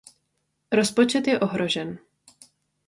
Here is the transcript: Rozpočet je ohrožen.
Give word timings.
Rozpočet 0.71 1.27
je 1.27 1.39
ohrožen. 1.39 1.97